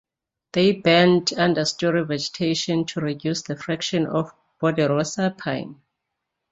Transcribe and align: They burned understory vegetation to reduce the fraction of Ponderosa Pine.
They 0.53 0.71
burned 0.71 1.27
understory 1.27 2.07
vegetation 2.07 2.85
to 2.85 3.01
reduce 3.01 3.43
the 3.43 3.55
fraction 3.55 4.07
of 4.07 4.31
Ponderosa 4.59 5.35
Pine. 5.37 5.79